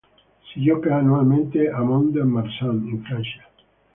[0.51, 3.47] Si gioca annualmente a Mont-de-Marsan in Francia.